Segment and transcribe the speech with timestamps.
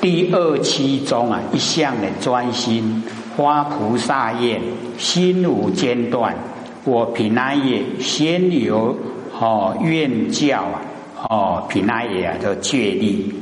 [0.00, 3.02] 第二期中啊，一向的专心
[3.36, 4.60] 发菩萨愿，
[4.96, 6.34] 心无间断。
[6.84, 8.96] 我平安夜先有
[9.38, 10.80] 哦愿教啊，
[11.28, 13.34] 哦平安夜啊叫戒力。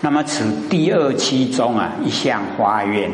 [0.00, 3.10] 那么此第二期中啊，一向发愿，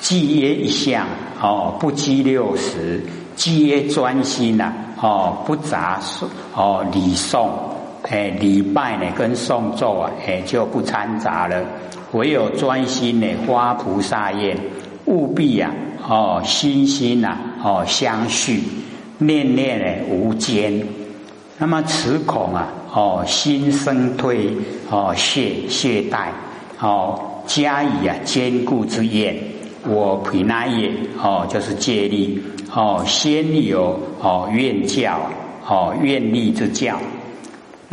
[0.00, 1.06] 既曰一向
[1.42, 3.04] 哦，不积六十，
[3.36, 4.72] 既曰专心呐，
[5.02, 6.24] 哦不杂诵
[6.54, 7.50] 哦礼诵，
[8.10, 11.64] 哎礼拜呢跟诵咒啊，哎就不掺杂了，
[12.12, 14.56] 唯有专心呢发菩萨愿，
[15.06, 15.72] 务必呀
[16.08, 18.62] 哦心心呐哦相续，
[19.18, 20.84] 念念呢无间。
[21.56, 24.50] 那么此恐啊，哦，心生退，
[24.90, 26.30] 哦，懈懈怠，
[26.80, 29.36] 哦，加以啊坚固之愿，
[29.86, 30.90] 我皮那也，
[31.22, 32.42] 哦，就是借力，
[32.74, 35.20] 哦，先有哦愿教，
[35.68, 36.96] 哦愿力之教。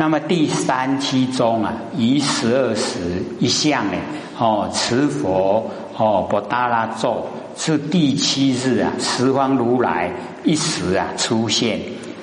[0.00, 3.98] 那么第三期中啊，以十二时一向呢，
[4.38, 10.08] 哦，持佛，哦，不达拉咒，是第七日啊，十方如来
[10.44, 11.80] 一时啊出现。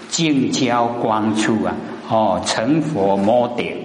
[0.07, 1.75] 净交光处啊，
[2.09, 3.75] 哦，成佛摩顶。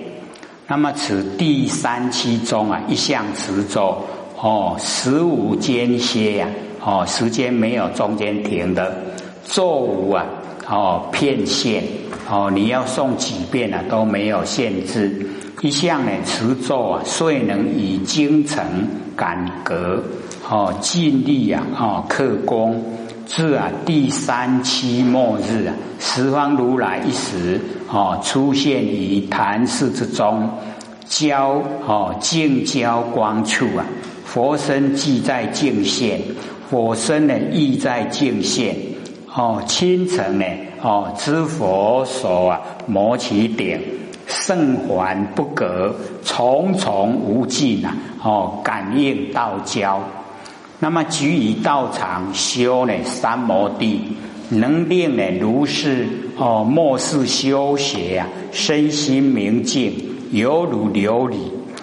[0.69, 4.01] 那么此第三期中啊，一向持咒，
[4.41, 6.49] 哦，十五间歇呀，
[6.85, 8.97] 哦，时间没有中间停的，
[9.43, 10.25] 咒无啊，
[10.71, 11.83] 哦，片线，
[12.31, 15.27] 哦，你要诵几遍啊都没有限制。
[15.61, 18.65] 一向呢持咒啊，遂能以精诚
[19.17, 20.03] 感格，
[20.49, 22.83] 哦，尽力啊，哦，克功。
[23.27, 30.49] 至啊，第三期末日啊，十方如来一时哦，出现于坛室之中，
[31.05, 33.85] 交哦净交光处啊，
[34.25, 36.21] 佛身即在净现，
[36.69, 38.77] 佛身呢亦在净现
[39.33, 40.45] 哦，清晨呢
[40.83, 43.81] 哦，知佛所啊，摩其顶，
[44.27, 50.03] 圣环不隔，重重无尽啊，哦，感应道交。
[50.81, 54.17] 那么举以道场修呢三摩地，
[54.49, 59.93] 能令呢如是哦莫视修学啊，身心明净，
[60.33, 61.37] 犹如琉璃。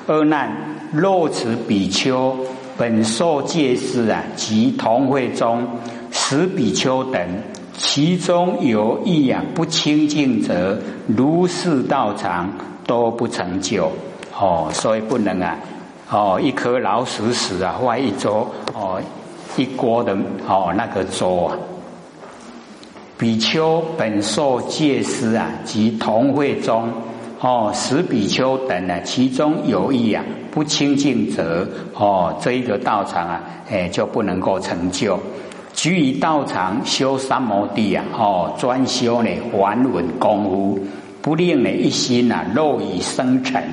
[0.07, 0.51] 二难
[0.91, 2.35] 若此比丘
[2.77, 5.65] 本受戒师啊，及同会中
[6.19, 7.21] 十比丘等，
[7.77, 12.51] 其中有一样不清净者，如是道场
[12.85, 13.91] 都不成就
[14.37, 15.55] 哦，所以不能啊。
[16.09, 18.99] 哦，一颗老鼠屎啊，坏一桌哦，
[19.57, 20.17] 一锅的
[20.47, 21.55] 哦那个粥啊。
[23.17, 26.89] 比丘本受戒师啊，及同会中
[27.39, 35.17] 哦，十比丘等呢，其中有一啊不清净者哦，这一个道场啊，哎就不能够成就。
[35.77, 40.79] 居于道场修三摩地啊，哦专修呢还稳功夫，
[41.21, 43.63] 不令呢一心啊落于生尘。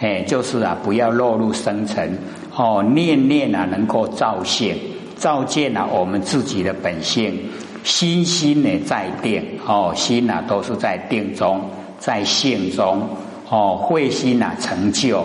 [0.00, 2.18] 哎，就是啊，不要落入生尘
[2.52, 4.76] 哦，念念啊，能够照现、
[5.16, 7.38] 照见啊，我们自己的本性，
[7.84, 11.60] 心心呢在定哦，心啊都是在定中，
[12.00, 13.08] 在性中
[13.48, 15.24] 哦，慧心啊成就，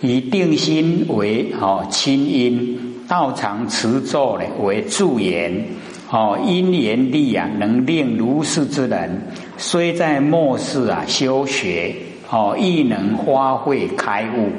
[0.00, 5.52] 以定心为哦清音，道场持咒呢为助言
[6.12, 9.20] 哦，因缘力啊，能令如是之人，
[9.58, 11.92] 虽在末世啊修学。
[12.30, 14.50] 哦，亦能发挥开悟，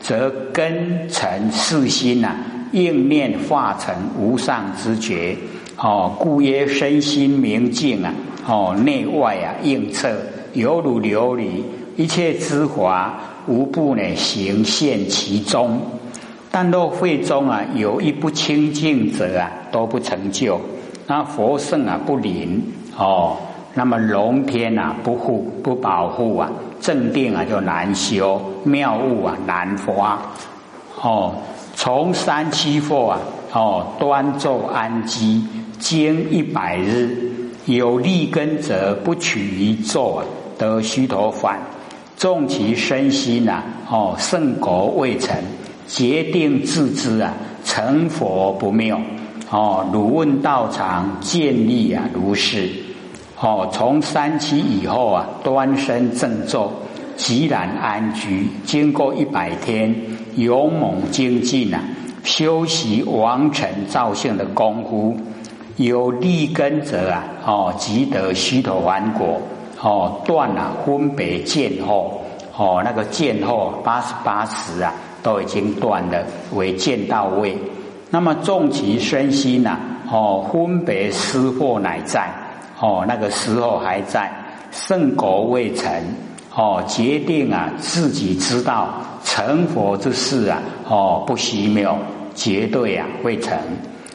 [0.00, 2.36] 则根尘四心呐，
[2.70, 5.36] 应念化成无上之觉。
[5.76, 8.14] 哦，故曰身心明净啊，
[8.46, 10.16] 哦，内外啊应彻，
[10.52, 11.48] 犹如琉璃，
[11.96, 15.80] 一切之华无不呢行现其中。
[16.50, 20.60] 但若会中啊有一不清净者啊，都不成就。
[21.06, 22.62] 那佛圣啊不灵
[22.96, 23.36] 哦，
[23.74, 26.50] 那么龙天啊不护不保护啊。
[26.80, 30.18] 正定啊就难修，妙悟啊难发。
[31.02, 31.34] 哦，
[31.74, 33.18] 从三七佛啊，
[33.52, 35.44] 哦端坐安基，
[35.78, 37.32] 经一百日，
[37.66, 40.22] 有利根者不取于坐，
[40.56, 41.56] 得须陀洹。
[42.16, 45.36] 众其身心呐，哦圣果未成，
[45.88, 47.32] 决定自知啊，
[47.64, 49.00] 成佛不妙。
[49.50, 52.70] 哦，汝问道场建立啊，如是。
[53.40, 56.70] 哦，从三期以后啊，端身正坐，
[57.16, 58.46] 极然安居。
[58.66, 59.94] 经过一百天
[60.36, 61.80] 勇猛精进啊，
[62.24, 65.16] 修习王成造性的功夫，
[65.76, 69.40] 有立根者啊，哦，即得虚陀洹果。
[69.80, 72.20] 哦，断了分别见后，
[72.56, 74.92] 哦，那个见后八十八时啊，
[75.22, 76.24] 都已经断了，
[76.54, 77.56] 为见到位。
[78.10, 79.78] 那么重其身心呐，
[80.10, 82.28] 哦，分别失惑乃在。
[82.80, 84.32] 哦，那个时候还在
[84.70, 85.92] 圣果未成，
[86.54, 88.94] 哦，决定啊，自己知道
[89.24, 91.96] 成佛之事啊，哦，不虚谬，
[92.34, 93.58] 绝对啊会成。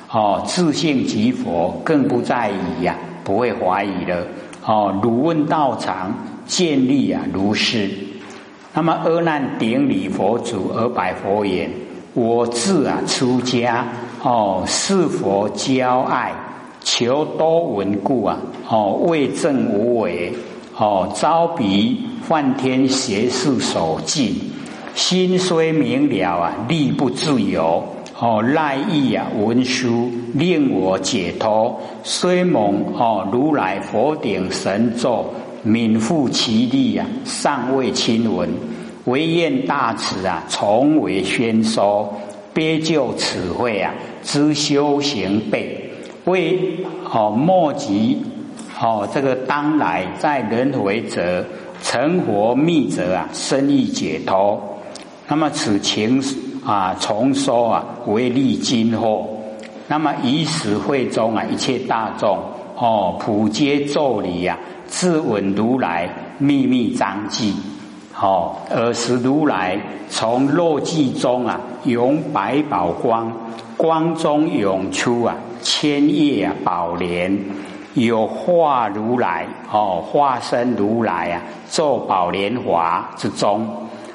[0.10, 4.26] 哦，自信即佛，更不在疑呀，不会怀疑的。
[4.66, 6.16] 哦，汝问道场
[6.46, 7.90] 建立啊，如是。
[8.74, 11.70] 那么阿难顶礼佛祖而拜佛言：
[12.16, 13.86] 我自啊出家，
[14.24, 16.34] 哦，是佛骄爱，
[16.82, 18.38] 求多闻故啊，
[18.68, 20.34] 哦，为正无为，
[20.76, 24.36] 哦，招彼梵天邪士所禁，
[24.96, 27.84] 心虽明了啊，力不自由。
[28.20, 35.26] 哦，赖意啊，文书令我解脱，虽蒙哦如来佛顶神咒，
[35.64, 38.50] 敏负其力啊，尚未亲闻，
[39.06, 42.14] 唯愿大慈啊，从为宣说，
[42.54, 45.90] 别就此会啊，知修行备，
[46.26, 46.78] 为
[47.12, 48.22] 哦莫及
[48.80, 51.46] 哦这个当来在轮回者
[51.82, 54.62] 成佛密者啊，生意解脱，
[55.28, 56.22] 那么此情。
[56.66, 59.38] 啊，重说啊，为利今后。
[59.90, 62.40] 那么以此会中啊，一切大众
[62.76, 67.54] 哦，普皆咒礼呀，自闻如来秘密章记。
[68.20, 69.80] 哦，尔时如来
[70.10, 73.32] 从肉髻中啊，涌百宝光，
[73.76, 77.38] 光中涌出啊，千叶啊宝莲，
[77.96, 83.68] 有化如来哦，化身如来啊，咒宝莲华之中。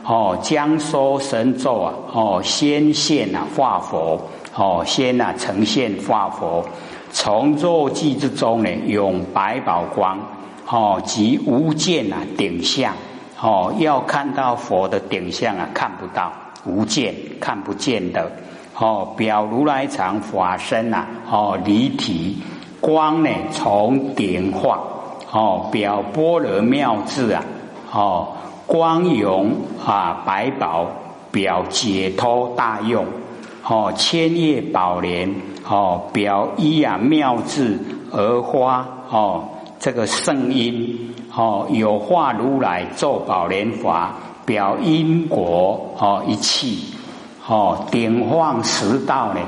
[0.04, 1.92] 哦，将说神咒啊！
[2.14, 4.18] 哦，先现啊化佛，
[4.58, 6.64] 哦，先啊呈现化佛，
[7.12, 10.18] 从坐骑之中呢，用百宝光，
[10.66, 12.92] 哦，即无见啊顶相，
[13.40, 16.32] 哦，要看到佛的顶相啊，看不到，
[16.64, 18.32] 无见看不见的，
[18.76, 22.42] 哦，表如来藏法身呐，哦，离体
[22.80, 24.80] 光呢从顶化，
[25.30, 27.44] 哦，表般若妙智啊，
[27.92, 28.28] 哦。
[28.66, 29.50] 光荣
[29.86, 30.86] 啊，百宝
[31.30, 33.06] 表解脱大用，
[33.68, 35.34] 哦，千叶宝莲
[35.68, 37.78] 哦，表一啊妙智
[38.10, 39.44] 而花哦，
[39.78, 44.14] 这个圣音哦，有化如来咒宝莲华，
[44.46, 46.94] 表因果哦一气
[47.46, 49.40] 哦，顶放十道呢，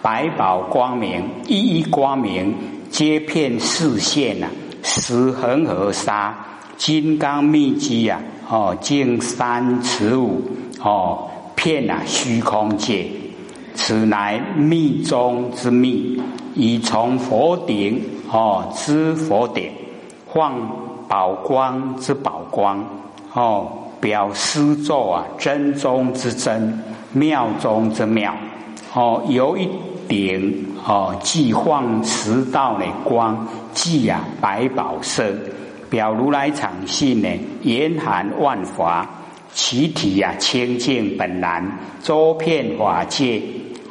[0.00, 2.54] 百宝光明一一光明，
[2.90, 4.46] 皆遍四现呐，
[4.84, 6.36] 十恒河沙
[6.76, 8.20] 金刚密机呀。
[8.48, 10.42] 哦，净三尺五
[10.80, 13.06] 哦，遍啊虚空界，
[13.74, 16.20] 此乃密中之密，
[16.54, 18.00] 以从佛顶
[18.30, 19.70] 哦知佛顶，
[20.32, 20.52] 放
[21.08, 22.84] 宝光之宝光
[23.32, 23.68] 哦，
[24.00, 26.82] 表施咒啊真中之真，
[27.12, 28.34] 妙中之妙
[28.94, 29.68] 哦，有一
[30.08, 35.24] 顶哦，即放十道的光，即啊百宝色。
[35.90, 37.28] 表如来常性呢，
[37.62, 39.08] 严含万法，
[39.52, 43.40] 其体呀清净本然，周遍法界。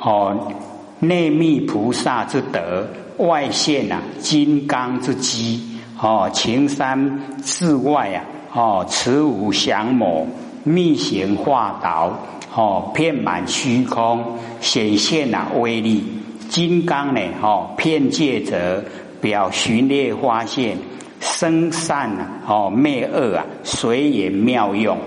[0.03, 0.51] 哦，
[0.99, 2.85] 内密菩萨之德，
[3.17, 5.63] 外现啊金刚之机。
[6.01, 10.27] 哦，情山之外啊，哦，慈无降魔，
[10.63, 12.11] 密行化导。
[12.55, 14.23] 哦，遍满虚空，
[14.59, 16.03] 显现啊威力。
[16.49, 18.83] 金刚呢，哦，遍界者，
[19.21, 20.77] 表寻猎发现。
[21.19, 24.97] 生善啊，哦灭恶啊，随缘妙用。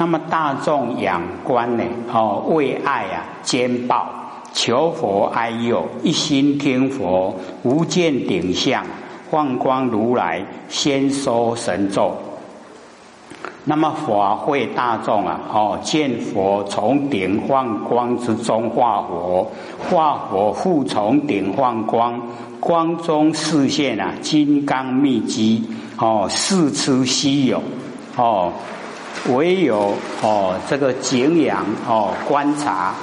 [0.00, 4.08] 那么大众仰观呢，哦为爱啊兼报，
[4.50, 8.82] 求佛哀佑，一心听佛，无见顶相，
[9.30, 12.16] 放光如来，先说神咒。
[13.66, 22.18] 那么法会大众啊，哦见佛从顶放光之中化佛，化佛复从顶放光。
[22.58, 25.62] 光中视现啊，金刚密机
[25.98, 27.62] 哦，四出稀有
[28.16, 28.50] 哦，
[29.28, 32.94] 唯有哦这个景仰哦观察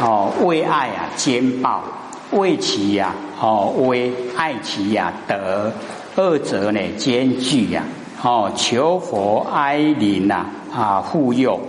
[0.00, 1.82] 哦为爱啊兼报
[2.30, 5.72] 为其呀哦为爱其呀得
[6.16, 7.82] 二者呢兼具呀
[8.22, 11.60] 哦求佛哀怜呐啊护佑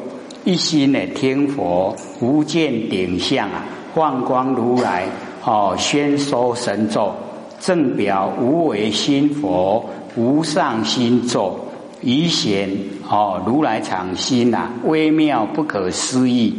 [0.44, 3.63] 一心呢听佛无见顶相啊
[3.94, 5.05] 放光如来。
[5.48, 7.13] 哦，宣说神咒，
[7.60, 11.60] 正表无为心佛，无上心咒，
[12.02, 12.70] 以显
[13.10, 16.54] 哦如来常心呐，微妙不可思议。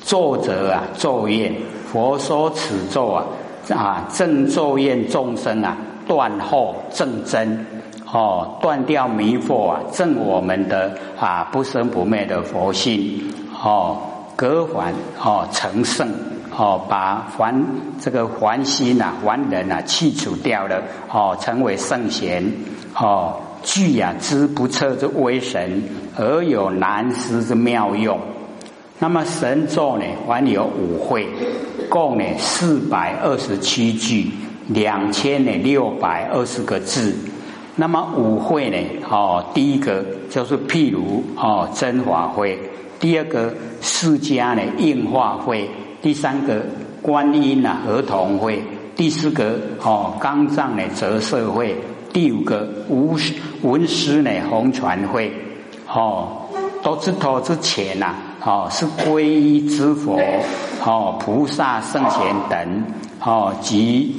[0.00, 1.54] 作者啊，咒愿
[1.92, 3.24] 佛说此咒啊，
[3.74, 7.66] 啊正咒愿众生啊，断后正真
[8.10, 13.22] 哦，断掉迷惑啊，正我们的啊不生不灭的佛性
[13.62, 13.98] 哦，
[14.34, 16.08] 隔凡哦成圣。
[16.56, 17.64] 哦，把凡
[18.00, 22.42] 这个凡心呐、凡人呐去除掉了，哦，成为圣贤，
[22.98, 25.82] 哦，具呀之不测之威神，
[26.16, 28.18] 而有难施之妙用。
[28.98, 31.28] 那么神咒呢，还有五会，
[31.88, 34.30] 共呢四百二十七句，
[34.68, 37.14] 两千呢六百二十个字。
[37.76, 38.76] 那么五会呢，
[39.08, 42.58] 哦，第一个就是譬如哦真华会，
[42.98, 45.70] 第二个释迦呢应化会，
[46.02, 46.60] 第三个
[47.00, 48.60] 观音啊合同会，
[48.96, 51.76] 第四个哦刚藏呢折射会，
[52.18, 53.16] 第五个无
[53.62, 55.32] 文师呢红传会，
[55.86, 56.48] 哦
[56.82, 58.12] 都知道之前呐。
[58.44, 60.18] 哦，是皈依之佛，
[60.84, 62.84] 哦，菩萨圣贤等，
[63.24, 64.16] 哦，及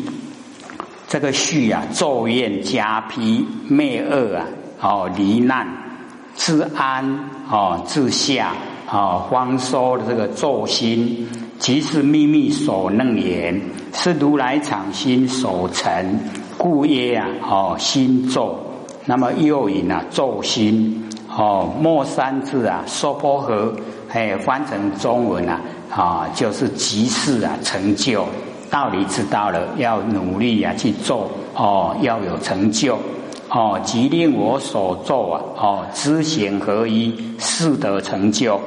[1.09, 4.45] 这个序啊，咒怨加披灭恶啊，
[4.79, 5.67] 哦，离难
[6.35, 7.03] 自安，
[7.51, 8.53] 哦，自下，
[8.89, 11.27] 哦，方说的这个咒心，
[11.57, 13.59] 即是秘密所能言，
[13.93, 16.19] 是如来藏心所成，
[16.59, 18.59] 故曰啊，哦，心咒。
[19.05, 23.71] 那么又引啊，咒心，哦，末三字啊，娑婆诃。
[24.11, 28.25] 哎，翻成中文啊，啊，就是即事啊，成就
[28.69, 32.97] 道理知道了，要努力啊去做哦，要有成就
[33.49, 38.59] 哦，即令我所做啊，哦，知行合一，事得成就。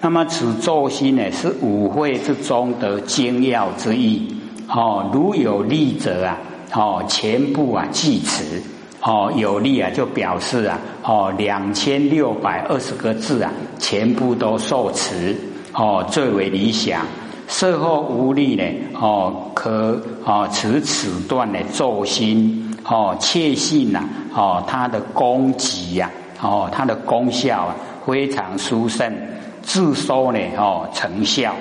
[0.00, 4.32] 那么此咒心呢，是五会之中的精要之一
[4.68, 6.38] 哦，如有利者啊，
[6.72, 8.62] 哦，全部啊记持。
[9.02, 15.36] 哦，有力啊，就表示啊，哦，两千六百二十个字啊，全部都受持，
[15.72, 17.06] 哦，最为理想。
[17.46, 18.64] 事后无力呢，
[19.00, 24.02] 哦，可哦持此段的咒心，哦，确信呐，
[24.34, 26.10] 哦，它的功绩呀，
[26.42, 29.14] 哦，它的功效啊，非常殊胜，
[29.62, 31.54] 自收呢，哦，成效。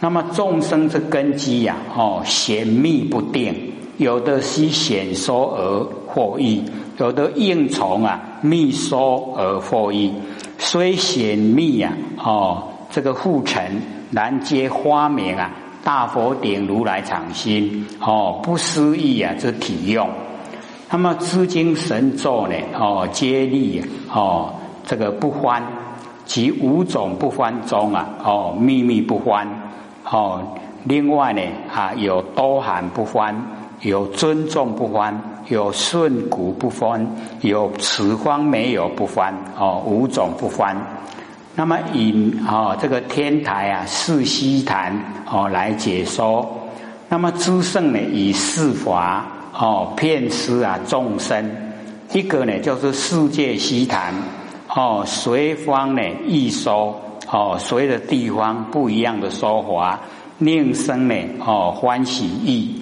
[0.00, 3.72] 那么众生之根基呀，哦，显密不定。
[4.00, 6.64] 有的是显说而获益，
[6.96, 10.10] 有的应从啊密说而获益。
[10.56, 13.62] 虽显密啊，哦，这个护成
[14.08, 15.50] 南接花明啊，
[15.84, 20.08] 大佛顶如来藏心哦，不思议啊之体用。
[20.90, 24.54] 那么资经神咒呢，哦，接力哦，
[24.86, 25.62] 这个不欢，
[26.24, 29.46] 即五种不欢中啊，哦，秘密不欢，
[30.10, 30.42] 哦，
[30.84, 33.59] 另外呢啊，有多含不欢。
[33.82, 35.18] 有尊重不翻，
[35.48, 37.06] 有顺古不翻，
[37.40, 40.76] 有此方没有不翻哦，五种不翻。
[41.54, 44.96] 那么以哦这个天台啊四西坛
[45.30, 46.58] 哦来解说。
[47.08, 51.50] 那么诸圣呢以四法哦骗施啊众生。
[52.12, 54.14] 一个呢就是世界西坛
[54.68, 59.98] 哦随方呢易说哦随的地方不一样的说法，
[60.38, 62.79] 令生呢哦欢喜意。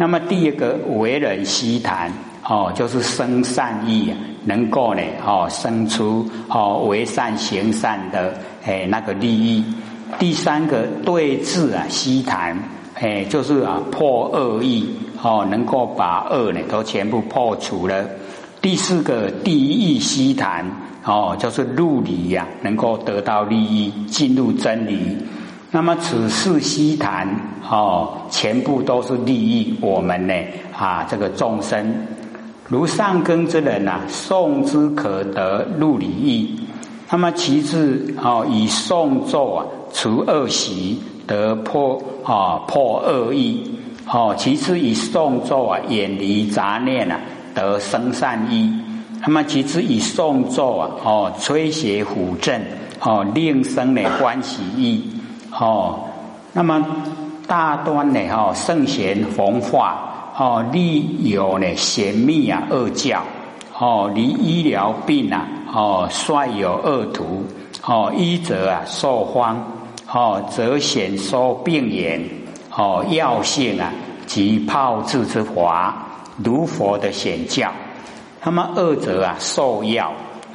[0.00, 2.10] 那么第一个为人希谈
[2.48, 4.10] 哦，就是生善意，
[4.46, 9.62] 能够呢哦生出哦为善行善的哎那个利益。
[10.18, 12.56] 第三个对治啊希谈
[12.94, 14.88] 哎，就是啊破恶意
[15.22, 18.02] 哦，能够把恶呢都全部破除了。
[18.62, 20.64] 第四个第一希谈
[21.04, 25.18] 哦，就是入理呀，能够得到利益，进入真理。
[25.72, 27.28] 那么此事西谈
[27.70, 30.34] 哦，全部都是利益我们呢
[30.76, 31.94] 啊，这个众生
[32.68, 36.58] 如上根之人呐，诵之可得入理意。
[37.08, 43.62] 那么其次哦，以诵咒啊除恶习，得破啊破恶意。
[44.08, 47.20] 哦，其次以诵咒啊远离杂念啊，
[47.54, 48.72] 得生善意。
[49.22, 52.60] 那么其次以诵咒啊哦吹邪唬正
[53.00, 55.08] 哦令生呢欢喜意。
[55.60, 56.00] 哦，
[56.54, 56.82] 那么
[57.46, 58.18] 大端呢？
[58.30, 63.22] 哈，圣贤弘化哦，利有呢显密啊恶教
[63.78, 67.44] 哦，离医疗病啊哦，率有恶徒
[67.84, 69.62] 哦，医者啊受荒
[70.10, 72.26] 哦，则显说病言
[72.74, 73.92] 哦，药性啊
[74.26, 75.94] 及炮制之华，
[76.42, 77.70] 如佛的显教。
[78.42, 80.10] 那么恶者啊受药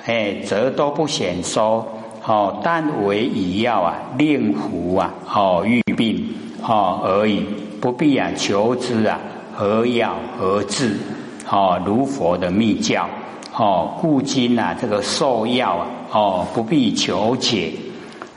[0.07, 1.87] 哎，则都不显说。
[2.27, 6.27] 哦，但为以药啊，令服啊，哦，愈病
[6.63, 7.45] 哦而已，
[7.79, 9.19] 不必啊求之啊，
[9.53, 10.97] 何药何治？
[11.47, 13.07] 哦，如佛的密教
[13.55, 17.71] 哦，故今啊，这个受药啊，哦，不必求解，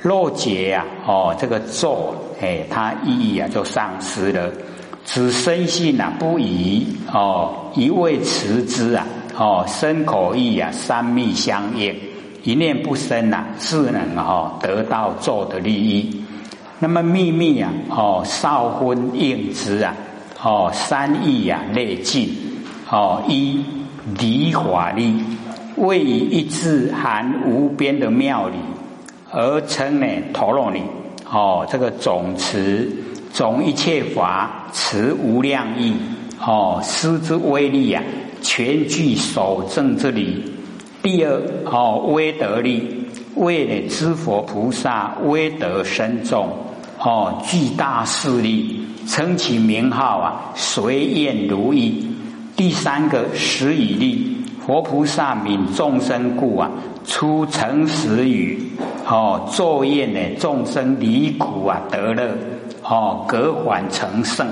[0.02, 4.50] 若解啊，哦，这个咒哎，它意义啊就丧失了。
[5.06, 9.06] 此生性啊不疑哦，一味持之啊，
[9.38, 11.96] 哦，身口意啊三密相应。
[12.44, 16.22] 一念不生呐，自能哦得到做的利益。
[16.78, 19.94] 那么秘密啊，哦少昏应之啊，
[20.42, 22.28] 哦三义啊内尽，
[22.88, 23.60] 哦一
[24.18, 25.14] 离法力，
[25.76, 28.56] 位以一字含无边的妙理，
[29.32, 30.82] 而称呢陀罗尼。
[31.30, 32.90] 哦，这个总持
[33.32, 35.94] 总一切法持无量义。
[36.40, 38.00] 哦，师之威力呀，
[38.40, 40.44] 全具守正之理。
[41.10, 42.86] 第二，哦，威德力，
[43.36, 46.50] 为了知佛菩萨威德深重。
[46.98, 52.06] 哦，巨大势力，称其名号啊，随愿如意。
[52.56, 54.36] 第三个实以力，
[54.66, 56.70] 佛菩萨悯众生故啊，
[57.06, 58.62] 出诚实语，
[59.06, 62.36] 哦，作愿呢，众生离苦啊得乐，
[62.82, 64.46] 哦，隔缓成圣，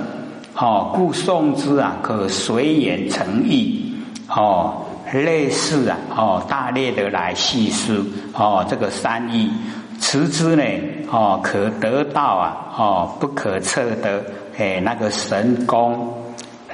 [0.54, 3.92] 哦，故诵之啊，可随缘成意，
[4.28, 7.96] 哦，类似啊，哦，大略的来细说，
[8.34, 9.50] 哦，这个三义。
[9.98, 10.62] 持之呢，
[11.10, 14.22] 哦，可得到啊，哦，不可测的，
[14.58, 16.12] 哎，那个神功，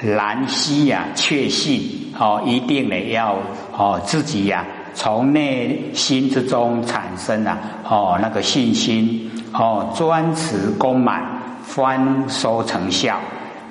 [0.01, 3.37] 然息呀，确信，哦，一定呢要，
[3.77, 7.57] 哦，自己呀，从内心之中产生啊，
[7.89, 11.23] 哦，那个信心，哦，专持功满，
[11.63, 13.17] 翻收成效。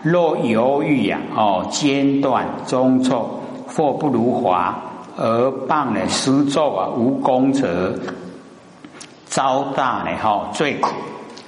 [0.02, 3.41] 若犹豫呀，哦，间断中错，
[3.74, 4.76] 或不如华，
[5.16, 7.94] 而谤呢失咒啊，无功者。
[9.26, 10.90] 遭大呢哈最苦，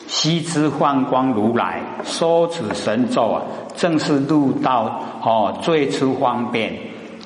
[0.07, 3.43] 悉知幻光如来说此神咒啊，
[3.77, 6.73] 正是入道哦最初方便，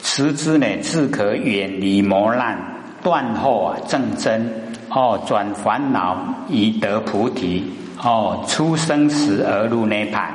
[0.02, 2.58] 持之呢自可远离磨难，
[3.04, 4.52] 断后啊正真
[4.90, 6.16] 哦转烦恼
[6.48, 10.34] 以得菩提哦出生时而入涅盘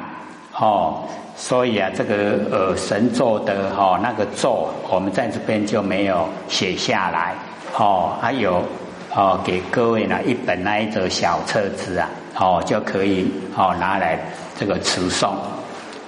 [0.57, 1.03] 哦，
[1.35, 2.15] 所以啊这个
[2.51, 7.33] 呃神咒的哈那个咒，我们在这边就没有写下来
[7.77, 8.63] 哦，还有。
[9.15, 14.17] 哦，给各位呢一本那一则小册子啊，哦就可以哦拿来
[14.57, 15.29] 这个持诵。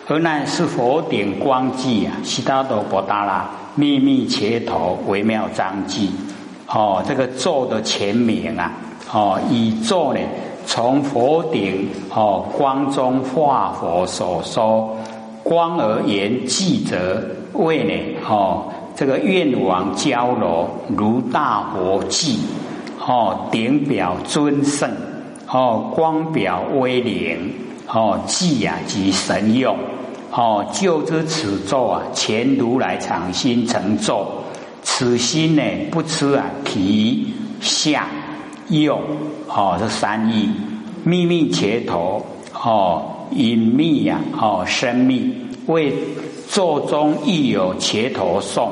[0.07, 6.15] 而那是佛典光记啊，悉达多波达拉秘密切头微妙章记。
[6.67, 8.71] 哦，这个咒的全名啊，
[9.13, 10.19] 哦以咒呢
[10.65, 14.97] 从佛顶哦光中化佛所说
[15.45, 17.93] 光而言记者为呢？
[18.27, 22.39] 哦这个愿王交罗如大佛记。
[23.07, 24.89] 哦，顶表尊胜，
[25.47, 27.53] 哦，光表威灵，
[27.87, 29.77] 哦，记呀及神用，
[30.31, 34.25] 哦，就知此咒啊，前如来常心成咒，
[34.81, 37.31] 此心呢不吃啊皮
[37.61, 38.03] 相
[38.69, 38.99] 用，
[39.47, 40.49] 哦，这三义。
[41.03, 45.33] 秘密切头，哦，隐秘呀，哦，深密
[45.67, 45.93] 为
[46.49, 48.71] 咒中亦有切头颂，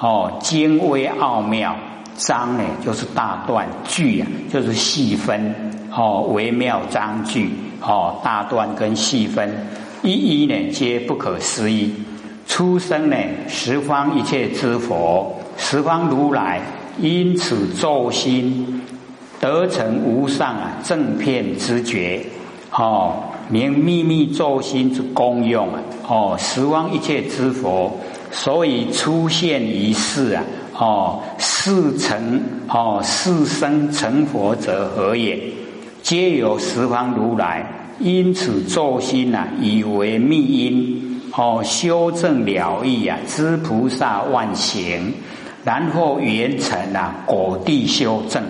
[0.00, 1.74] 哦，精微奥妙。
[2.16, 5.52] 章呢，就是大段；句啊，就是细分。
[5.96, 9.52] 哦，微妙章句，哦，大段跟细分，
[10.02, 11.92] 一一呢，皆不可思议。
[12.46, 13.16] 出生呢，
[13.48, 16.60] 十方一切之佛，十方如来，
[17.00, 18.80] 因此咒心
[19.40, 22.24] 得成无上啊正片之觉。
[22.70, 23.14] 哦，
[23.48, 25.80] 名秘密咒心之功用啊。
[26.08, 27.92] 哦，十方一切之佛，
[28.30, 30.42] 所以出现于世啊。
[30.76, 35.40] 哦，四成哦，四生成佛者何也？
[36.02, 37.64] 皆有十方如来，
[38.00, 45.14] 因此作心呐，以为密因哦，修正了义啊，知菩萨万行，
[45.64, 48.42] 然后圆成啊，果地修正，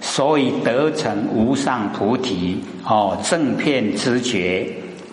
[0.00, 4.66] 所以得成无上菩提哦，正片知觉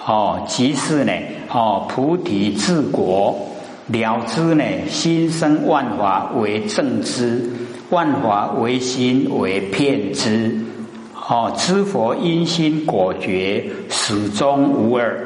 [0.05, 1.11] 哦，即是呢
[1.51, 3.35] 哦，菩提治国。
[3.87, 7.51] 了知呢，心生万法为正知，
[7.91, 10.59] 万法为心为片知。
[11.27, 15.19] 哦，知佛因心果觉，始终无二。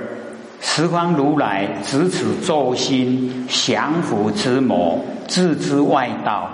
[0.61, 6.49] 十方如来执此咒心，降伏之魔，自知外道。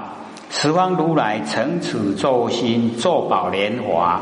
[0.57, 4.21] 十方如来成此咒心，作宝莲华，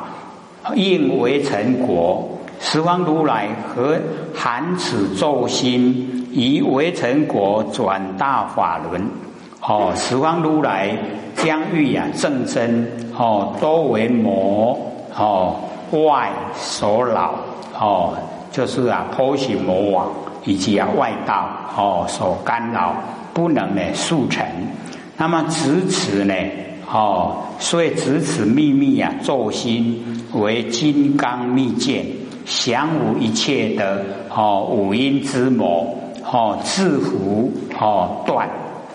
[0.74, 2.28] 应为成果。
[2.60, 4.00] 十方如来和
[4.34, 6.28] 含此咒心？
[6.32, 9.08] 以为成果转大法轮，
[9.62, 10.98] 哦，十方如来
[11.36, 14.76] 将欲啊正真，哦，多为魔，
[15.16, 15.56] 哦，
[15.92, 17.36] 外所扰，
[17.80, 18.16] 哦，
[18.52, 20.08] 就是啊婆行魔王
[20.46, 22.96] 以及啊外道，哦，所干扰，
[23.36, 24.44] 不能呢速成。
[25.18, 26.34] 那么执此呢，
[26.92, 32.06] 哦，所以执此秘密啊，咒心为金刚密剑，
[32.46, 35.96] 降伏一切的哦五阴之魔。
[36.26, 38.50] 哦，制服哦断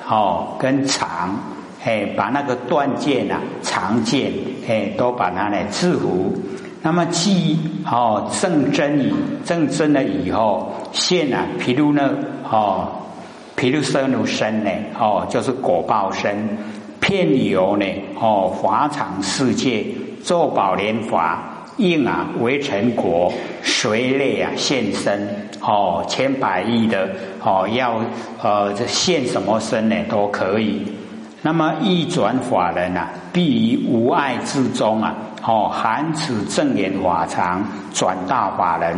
[0.08, 1.38] 哦跟长，
[1.84, 4.32] 哎，把那个断剑啊、长剑
[4.66, 6.34] 哎都把它呢制服。
[6.82, 9.12] 那么既哦正真以
[9.44, 12.14] 正真了以后，现啊毗卢呢
[12.50, 12.88] 哦
[13.58, 16.48] 毗卢舍奴身呢哦就是果报身，
[17.00, 19.84] 遍游呢哦法场世界
[20.22, 21.42] 做宝莲法，
[21.76, 23.32] 应啊为成国，
[23.64, 25.28] 随类啊现身
[25.60, 27.08] 哦千百亿的
[27.42, 28.00] 哦要
[28.40, 30.86] 呃这现什么身呢都可以。
[31.42, 38.96] 那么一转法人啊，必于无碍之中啊，哦含此正言法常转大法人。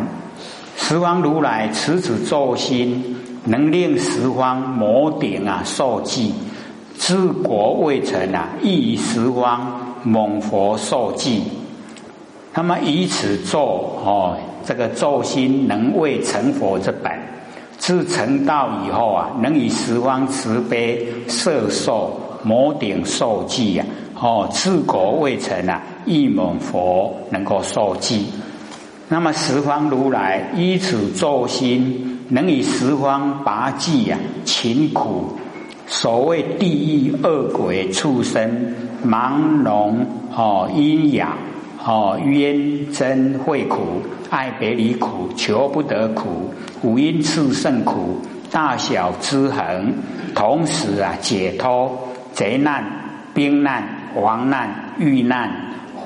[0.77, 3.17] 十方如来持此咒心，
[3.51, 6.33] 能令十方摩顶啊受记，
[6.97, 11.43] 治国未成啊，亦十方猛佛受记。
[12.55, 13.59] 那么以此咒
[14.05, 17.11] 哦，这个咒心能为成佛之本，
[17.77, 23.85] 自成道以后啊，能以十方慈悲摄受摩顶受记呀，
[24.15, 28.27] 哦，治国未成啊，亦猛佛能够受记。
[29.09, 35.37] 那么十方如来依此咒心，能以十方拔济呀，勤苦
[35.87, 38.73] 所谓地狱恶鬼畜生
[39.05, 41.37] 盲聋哦阴阳
[41.85, 49.93] 哦冤真会苦爱别离苦求不得苦五阴炽盛苦大小之恒，
[50.35, 51.99] 同时啊解脱
[52.33, 52.85] 贼难
[53.35, 53.83] 兵难
[54.15, 55.51] 亡难遇难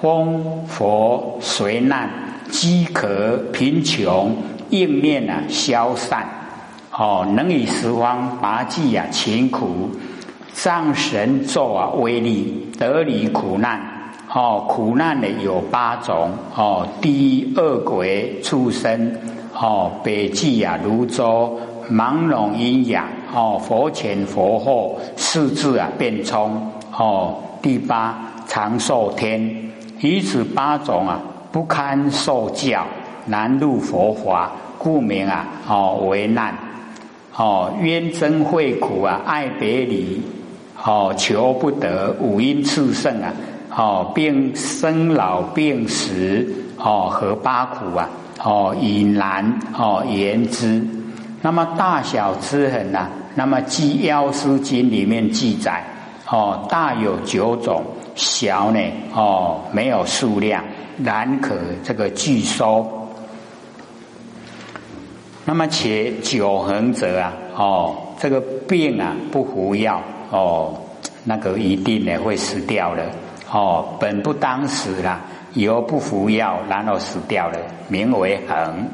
[0.00, 2.08] 风佛水难。
[2.50, 4.36] 饥渴贫穷
[4.80, 6.26] 应面啊消散，
[6.90, 9.90] 哦，能以十方拔济啊勤苦，
[10.52, 13.80] 上神咒啊威力得离苦难，
[14.32, 19.12] 哦，苦难呢有八种，哦，第一恶鬼畜生，
[19.54, 21.58] 哦，北极啊如舟
[21.90, 31.20] 盲聋阴阳，哦，佛前佛后四字啊变冲，哦，第八长寿天，以此八种啊。
[31.54, 32.84] 不堪受教，
[33.26, 34.50] 难入佛法，
[34.84, 36.54] 故名啊，哦为难，
[37.34, 40.20] 哦冤憎会苦啊，爱别离，
[40.84, 43.32] 哦求不得，五阴炽盛啊，
[43.74, 48.06] 哦病生老病死，哦和八苦啊，
[48.44, 50.86] 哦以难哦言之。
[51.40, 55.82] 那么大小之痕呐，那么《记药师经》里面记载，
[56.30, 57.82] 哦大有九种，
[58.14, 58.78] 小呢，
[59.14, 60.62] 哦没有数量。
[61.02, 63.03] 然可这个拒收，
[65.46, 70.74] 那么且久恒者啊，哦，这个病啊不服药哦，
[71.24, 73.02] 那个一定呢会死掉了
[73.50, 75.20] 哦，本不当死啦，
[75.52, 78.88] 以后不服药，然后死掉了，名为恒。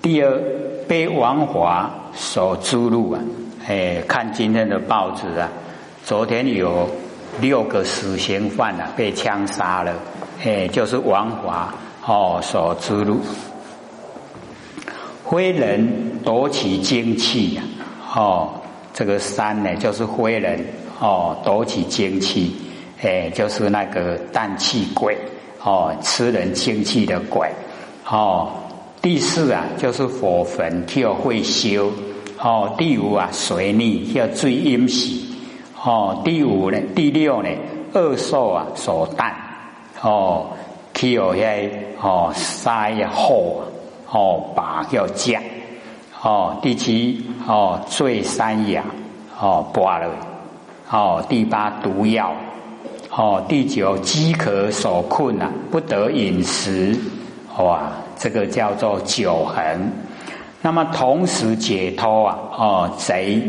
[0.00, 0.40] 第二，
[0.86, 3.20] 被王华所诛戮啊，
[3.66, 5.48] 哎，看今天的报纸啊，
[6.04, 6.88] 昨天有
[7.40, 9.92] 六个死刑犯啊被枪杀了。
[10.44, 11.74] 哎，就是王华
[12.06, 13.20] 哦所之路，
[15.30, 17.62] 灰人夺取精气呀，
[18.16, 18.48] 哦，
[18.94, 20.58] 这个山呢就是灰人
[20.98, 22.56] 哦夺取精气，
[23.02, 25.18] 哎，就是那个氮气鬼
[25.62, 27.46] 哦，吃人精气的鬼
[28.08, 28.48] 哦。
[29.02, 31.92] 第四啊，就是火焚叫会修
[32.40, 32.72] 哦。
[32.78, 35.26] 第五啊，水逆叫最阴喜
[35.84, 36.22] 哦。
[36.24, 37.50] 第五呢，第六呢，
[37.92, 39.30] 恶兽啊所啖。
[40.00, 40.46] 哦，
[40.94, 41.68] 去有遐
[42.00, 43.60] 哦，塞火
[44.10, 45.40] 哦，把叫夹
[46.22, 48.84] 哦，第七哦，醉山羊
[49.38, 50.10] 哦，拔了
[50.90, 52.32] 哦，第八毒药
[53.10, 56.96] 哦，第九饥渴所困啊，不得饮食
[57.56, 59.92] 哇，这个叫做九痕。
[60.60, 63.42] 那么同时解脱啊哦，贼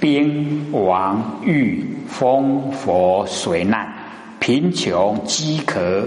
[0.00, 3.92] 兵王欲风佛水难。
[4.40, 6.06] 贫穷饥渴，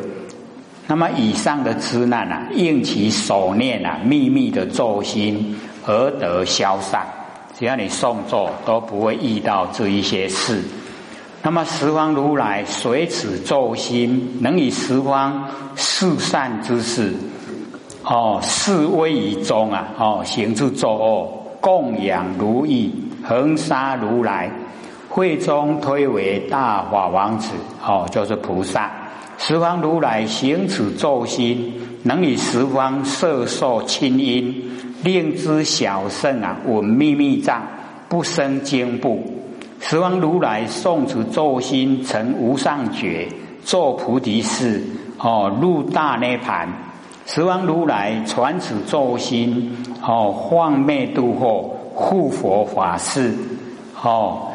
[0.91, 7.08] 那么以上的之难啊，应其手念啊，秘密的咒心而得消散。
[7.58, 10.62] 只要你诵咒，都不会遇到这一些事。
[11.41, 17.13] 那么十方如来随此咒心，能以十方四善之事，
[18.04, 21.25] 哦，示威于中啊，哦，行住作恶，
[21.62, 24.51] 供养如意，恒沙如来。
[25.08, 28.91] 会中推为大法王子，哦，就是菩萨。
[29.43, 31.73] 十方如来行此咒心，
[32.04, 34.54] 能以十方色受清音，
[35.04, 37.63] 令之小圣啊，闻秘密藏，
[38.08, 39.19] 不生惊怖。
[39.80, 43.27] 十方如来诵此咒心，成无上觉，
[43.63, 44.84] 作菩提事，
[45.17, 46.69] 哦，入大涅盘。
[47.25, 51.63] 十方如来传此咒心，哦，放灭度惑，
[51.95, 53.34] 护佛法事，
[54.04, 54.51] 哦。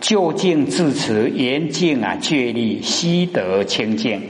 [0.00, 4.20] 就近自持严净啊，戒律悉得清净。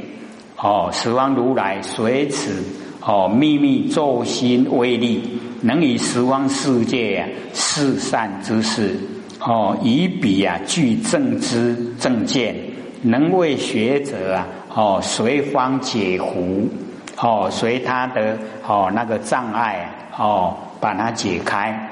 [0.56, 2.62] 哦，十方如来随此
[3.00, 8.94] 哦秘密咒心威力，能以十方世界啊世善之事
[9.40, 12.54] 哦以彼啊具正知正见
[13.02, 16.68] 能为学者啊，哦，随方解狐，
[17.16, 21.89] 哦，随他的哦那个障碍哦，把它解开。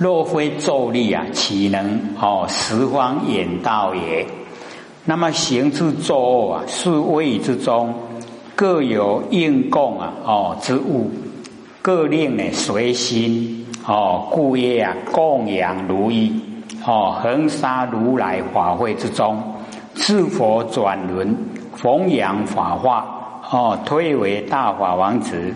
[0.00, 4.26] 若非咒力啊，岂能哦十方演道也？
[5.04, 7.92] 那么行之作恶啊，是位之中
[8.56, 11.10] 各有应供啊，哦之物，
[11.82, 16.32] 各令呢随心哦，故曰啊供养如意
[16.86, 19.38] 哦，恒沙如来法会之中。
[19.96, 21.36] 是佛转轮
[21.78, 23.04] 弘扬法化
[23.50, 25.52] 哦，推为大法王子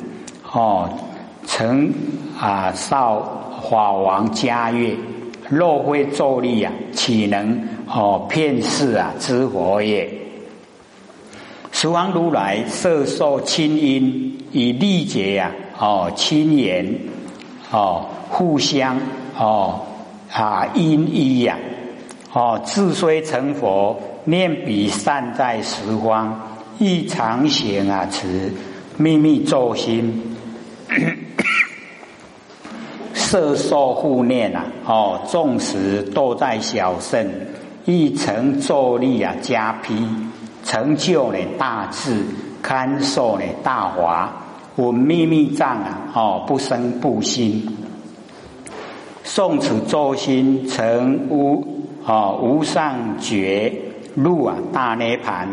[0.53, 0.91] 哦，
[1.47, 1.91] 成
[2.39, 4.97] 啊少法王家乐，
[5.49, 10.11] 若非咒力啊，岂能哦骗世啊知佛也？
[11.73, 16.99] 十方如来色受亲音，以力劫呀哦亲言
[17.71, 18.99] 哦互相
[19.39, 19.81] 哦
[20.31, 21.59] 啊因依呀
[22.33, 24.01] 哦自虽成佛。
[24.27, 26.41] 念彼善在十方，
[26.79, 28.51] 亦常行啊持
[28.97, 30.34] 秘密咒心，
[33.35, 34.65] 色受护念啊！
[34.87, 37.29] 哦，纵使都在小圣，
[37.85, 40.07] 亦成咒力啊加披，
[40.63, 42.25] 成就呢大智，
[42.63, 44.33] 堪受呢大华。
[44.77, 45.99] 闻秘密藏啊！
[46.15, 47.77] 哦，不生不心，
[49.25, 51.67] 诵此咒心，成无
[52.07, 53.73] 哦无上觉。
[54.15, 55.49] 入啊大涅盘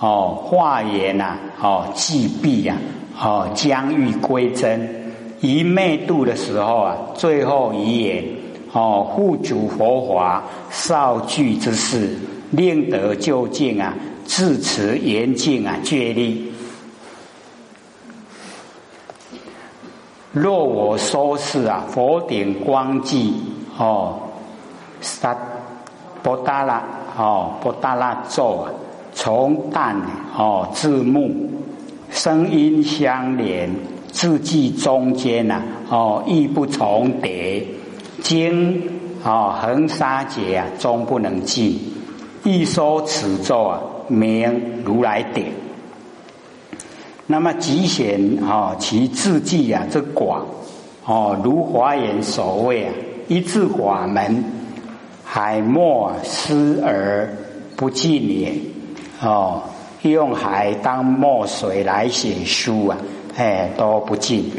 [0.00, 2.74] 哦化缘呐哦寂闭呀
[3.20, 5.07] 哦将欲归真
[5.40, 8.24] 一昧度的时候啊最后一言
[8.72, 12.16] 哦护主佛法少具之事
[12.50, 16.52] 令得究竟啊自持严禁啊戒力
[20.32, 23.32] 若我说是啊佛顶光寂
[23.76, 24.20] 哦
[25.00, 25.36] 萨
[26.22, 26.82] 波达拉。
[27.20, 28.70] 哦，不达拉咒啊，
[29.12, 29.96] 从淡
[30.36, 31.50] 哦至目，
[32.12, 33.68] 声音相连，
[34.18, 37.64] 字迹中间呐哦意不重叠，
[38.20, 38.82] 经
[39.22, 41.78] 哦横沙劫啊终不能尽，
[42.42, 45.52] 一说此咒啊名如来典。
[47.28, 50.44] 那么极显哦其字迹啊之广
[51.04, 52.92] 哦如华严所谓啊
[53.28, 54.42] 一字法门。
[55.30, 57.28] 海墨思而
[57.76, 58.52] 不尽也，
[59.22, 59.62] 哦，
[60.02, 62.96] 用海当墨水来写书啊，
[63.38, 64.50] 哎，都不尽。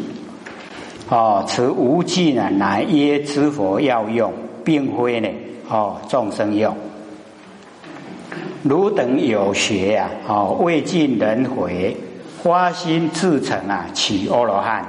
[1.10, 4.32] 哦，此无尽啊，乃耶知佛要用，
[4.64, 5.28] 并非呢，
[5.70, 6.74] 哦，众生用。
[8.64, 11.98] 汝等有学啊，哦，未尽人回，
[12.42, 14.86] 花心自成啊，起阿罗汉，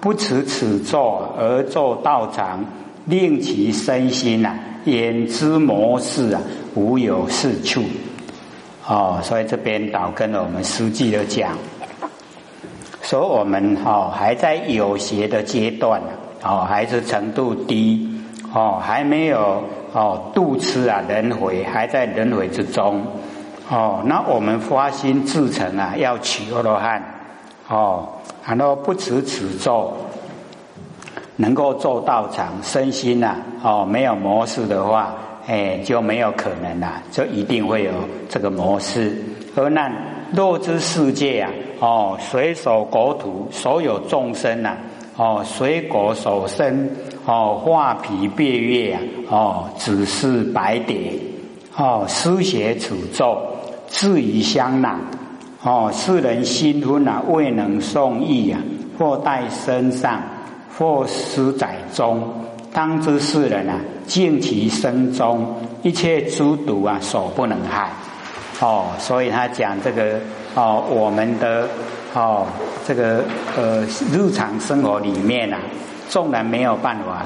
[0.00, 2.64] 不持此作而作道场，
[3.06, 4.54] 令其身心呐。
[4.84, 6.40] 眼之模式啊，
[6.74, 7.82] 无有是处
[8.86, 11.56] 哦，所以这边导跟了我们实际的讲，
[13.04, 16.00] 说我们哦还在有学的阶段
[16.42, 18.08] 哦，还是程度低
[18.52, 19.62] 哦，还没有
[19.92, 23.04] 哦度吃啊轮回，还在轮回之中
[23.70, 24.02] 哦。
[24.06, 27.02] 那我们发心自成啊，要取阿罗汉
[27.68, 28.08] 哦，
[28.46, 29.92] 然后不持此咒。
[31.36, 35.12] 能够做道场，身心呐，哦，没有模式的话，
[35.48, 37.90] 哎，就没有可能啦，就一定会有
[38.28, 39.12] 这个模式。
[39.56, 39.90] 而那
[40.32, 44.76] 肉之世界啊，哦，水手国土，所有众生呐，
[45.16, 46.90] 哦，水果所生，
[47.26, 51.12] 哦，画皮变月啊，哦，只是白蝶，
[51.76, 53.38] 哦，失血诅咒，
[53.88, 55.00] 自以香囊，
[55.62, 58.60] 哦，世人心昏啊，未能送意啊，
[58.98, 60.20] 或带身上。
[60.76, 62.20] 或死在中，
[62.72, 67.92] 当知世人啊，尽其身中一切诸毒啊，所不能害。
[68.58, 70.18] 哦，所以他讲这个
[70.54, 71.68] 哦，我们的
[72.14, 72.46] 哦，
[72.86, 73.24] 这个
[73.56, 73.80] 呃，
[74.12, 75.58] 日常生活里面啊，
[76.08, 77.24] 纵然没有办法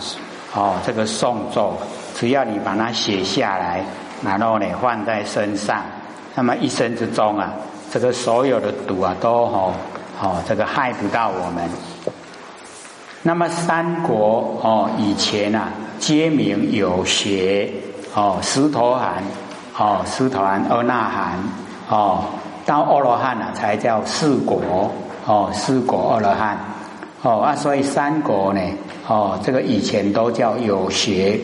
[0.55, 1.77] 哦，这个诵咒，
[2.17, 3.85] 只要你把它写下来，
[4.23, 5.83] 然后呢放在身上，
[6.35, 7.53] 那么一生之中啊，
[7.91, 9.75] 这个所有的毒啊，都哦
[10.21, 11.69] 哦，这个害不到我们。
[13.23, 17.71] 那么三国哦，以前啊，皆名有学
[18.15, 19.23] 哦，石头寒
[19.77, 21.39] 哦，石头寒阿那寒
[21.91, 22.25] 哦，
[22.69, 24.61] 到阿罗汉啊，才叫四果
[25.25, 26.59] 哦，四果阿罗汉。
[27.23, 28.61] 哦啊，所以三国呢
[29.09, 31.41] 哦，这个以前都叫有学，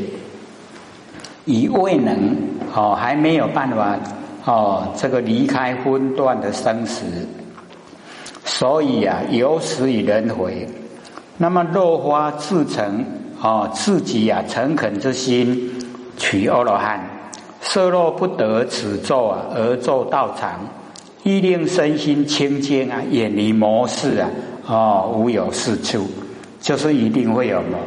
[1.46, 2.37] 以未能
[2.74, 3.96] 哦，还没有办法
[4.44, 7.06] 哦，这个离开分段的生死，
[8.44, 10.68] 所以啊，有死以轮回。
[11.38, 13.02] 那么落花自成，
[13.40, 15.72] 哦，自己啊诚恳之心
[16.18, 17.00] 取阿罗汉，
[17.62, 20.60] 色若不得此咒啊，而咒道场，
[21.24, 24.30] 意令身心清净啊，远离魔事啊，
[24.66, 26.06] 啊，无有是处，
[26.60, 27.78] 就是一定会有魔。